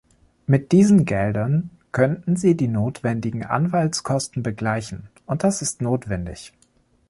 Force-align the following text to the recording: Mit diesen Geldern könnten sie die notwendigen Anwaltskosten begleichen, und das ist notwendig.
Mit 0.47 0.71
diesen 0.71 1.05
Geldern 1.05 1.69
könnten 1.91 2.35
sie 2.35 2.57
die 2.57 2.67
notwendigen 2.67 3.45
Anwaltskosten 3.45 4.41
begleichen, 4.41 5.09
und 5.27 5.43
das 5.43 5.61
ist 5.61 5.79
notwendig. 5.83 6.53